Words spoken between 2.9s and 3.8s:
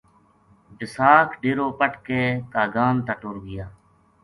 تا ٹُر گیا